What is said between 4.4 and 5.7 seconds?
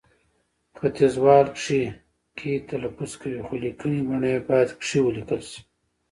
باید کښې ولیکل شي